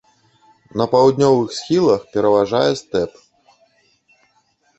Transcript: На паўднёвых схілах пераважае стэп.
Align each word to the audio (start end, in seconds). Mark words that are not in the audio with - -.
На 0.81 0.87
паўднёвых 0.93 1.49
схілах 1.57 2.01
пераважае 2.15 2.67
стэп. 2.81 3.11